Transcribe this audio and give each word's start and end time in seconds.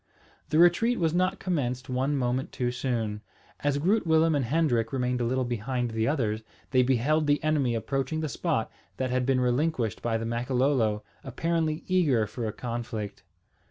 The 0.49 0.57
retreat 0.57 0.97
was 0.99 1.13
not 1.13 1.37
commenced 1.39 1.87
one 1.87 2.17
moment 2.17 2.51
too 2.51 2.71
soon. 2.71 3.21
As 3.59 3.77
Groot 3.77 4.07
Willem 4.07 4.33
and 4.33 4.45
Hendrik 4.45 4.91
remained 4.91 5.21
a 5.21 5.25
little 5.25 5.45
behind 5.45 5.91
the 5.91 6.07
others, 6.07 6.41
they 6.71 6.81
beheld 6.81 7.27
the 7.27 7.43
enemy 7.43 7.75
approaching 7.75 8.21
the 8.21 8.27
spot 8.27 8.71
that 8.97 9.11
had 9.11 9.27
been 9.27 9.39
relinquished 9.39 10.01
by 10.01 10.17
the 10.17 10.25
Makololo, 10.25 11.03
apparently 11.23 11.83
eager 11.85 12.25
for 12.25 12.47
a 12.47 12.51
conflict. 12.51 13.21